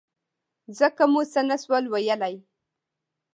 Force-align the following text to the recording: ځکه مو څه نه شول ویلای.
ځکه 0.79 1.03
مو 1.11 1.21
څه 1.31 1.41
نه 1.49 1.55
شول 1.63 1.83
ویلای. 1.89 2.35